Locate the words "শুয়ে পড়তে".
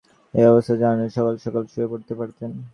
1.71-2.13